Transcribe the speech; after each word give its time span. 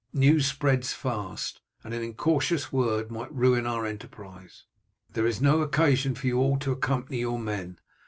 News 0.13 0.47
spreads 0.47 0.93
fast, 0.93 1.61
and 1.83 1.93
an 1.93 2.01
incautious 2.01 2.73
word 2.73 3.11
might 3.11 3.31
ruin 3.31 3.67
our 3.67 3.85
enterprise. 3.85 4.63
There 5.13 5.27
is 5.27 5.43
no 5.43 5.61
occasion 5.61 6.15
for 6.15 6.25
you 6.25 6.39
all 6.39 6.57
to 6.57 6.71
accompany 6.71 7.19
your 7.19 7.37
men. 7.37 7.77